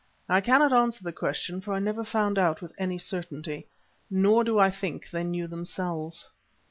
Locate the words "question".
1.13-1.61